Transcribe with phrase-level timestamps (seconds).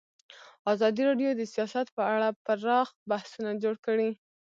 [0.73, 4.09] ازادي راډیو د سیاست په اړه پراخ بحثونه جوړ کړي.